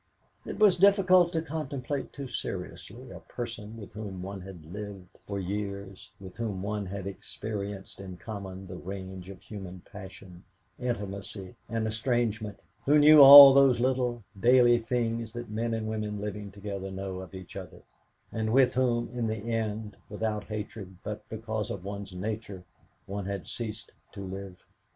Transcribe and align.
It 0.47 0.57
was 0.57 0.77
difficult 0.77 1.31
to 1.33 1.43
contemplate 1.43 2.11
too 2.11 2.27
seriously 2.27 3.11
a 3.11 3.19
person 3.19 3.77
with 3.77 3.91
whom 3.93 4.23
one 4.23 4.41
had 4.41 4.65
lived 4.73 5.19
for 5.27 5.39
years, 5.39 6.09
with 6.19 6.37
whom 6.37 6.63
one 6.63 6.87
had 6.87 7.05
experienced 7.05 7.99
in 7.99 8.17
common 8.17 8.65
the 8.65 8.77
range 8.77 9.29
of 9.29 9.43
human 9.43 9.81
passion, 9.81 10.43
intimacy, 10.79 11.55
and 11.69 11.85
estrangement, 11.85 12.63
who 12.83 12.97
knew 12.97 13.21
all 13.21 13.53
those 13.53 13.79
little 13.79 14.23
daily 14.39 14.79
things 14.79 15.33
that 15.33 15.51
men 15.51 15.71
and 15.75 15.87
women 15.87 16.19
living 16.19 16.49
together 16.49 16.89
know 16.89 17.19
of 17.19 17.35
each 17.35 17.55
other, 17.55 17.83
and 18.31 18.51
with 18.51 18.73
whom 18.73 19.07
in 19.13 19.27
the 19.27 19.51
end, 19.53 19.97
without 20.09 20.45
hatred, 20.45 20.97
but 21.03 21.29
because 21.29 21.69
of 21.69 21.83
one's 21.83 22.13
nature, 22.15 22.63
one 23.05 23.25
had 23.27 23.45
ceased 23.45 23.91
to 24.13 24.21
live. 24.23 24.65